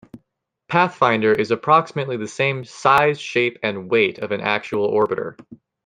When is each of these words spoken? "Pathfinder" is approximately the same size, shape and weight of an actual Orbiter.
"Pathfinder" 0.67 1.31
is 1.31 1.51
approximately 1.51 2.17
the 2.17 2.27
same 2.27 2.65
size, 2.65 3.19
shape 3.19 3.59
and 3.61 3.87
weight 3.87 4.17
of 4.17 4.31
an 4.31 4.41
actual 4.41 4.89
Orbiter. 4.89 5.37